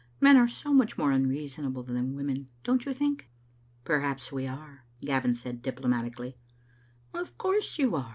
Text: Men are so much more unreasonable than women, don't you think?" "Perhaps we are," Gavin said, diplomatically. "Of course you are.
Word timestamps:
Men 0.19 0.35
are 0.35 0.47
so 0.47 0.73
much 0.73 0.97
more 0.97 1.11
unreasonable 1.11 1.83
than 1.83 2.15
women, 2.15 2.49
don't 2.63 2.87
you 2.87 2.91
think?" 2.91 3.29
"Perhaps 3.85 4.31
we 4.31 4.47
are," 4.47 4.83
Gavin 5.01 5.35
said, 5.35 5.61
diplomatically. 5.61 6.37
"Of 7.13 7.37
course 7.37 7.77
you 7.77 7.95
are. 7.95 8.09